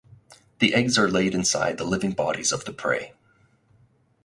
The 0.57 0.73
eggs 0.73 0.97
are 0.97 1.07
laid 1.07 1.35
inside 1.35 1.77
the 1.77 1.83
living 1.83 2.13
bodies 2.13 2.51
of 2.51 2.65
the 2.65 2.73
prey. 2.73 3.13